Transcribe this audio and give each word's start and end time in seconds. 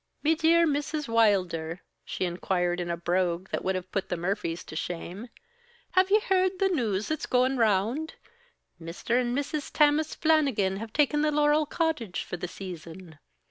"Me 0.23 0.33
dear 0.33 0.65
Mrs. 0.65 1.07
Wilder," 1.07 1.81
she 2.03 2.25
inquired 2.25 2.79
in 2.79 2.89
a 2.89 2.97
brogue 2.97 3.49
that 3.51 3.63
would 3.63 3.75
have 3.75 3.91
put 3.91 4.09
the 4.09 4.17
Murphys 4.17 4.63
to 4.63 4.75
shame, 4.75 5.27
"have 5.91 6.09
ye 6.09 6.19
heard 6.21 6.57
the 6.57 6.69
news 6.69 7.07
that's 7.09 7.27
goin' 7.27 7.55
round? 7.57 8.15
Mr. 8.81 9.21
and 9.21 9.37
Mrs. 9.37 9.69
Tammas 9.71 10.15
Flannigan 10.15 10.77
have 10.77 10.91
taken 10.91 11.21
the 11.21 11.29
Laurel 11.31 11.67
Cottage 11.67 12.23
for 12.23 12.35
the 12.35 12.47
season. 12.47 13.19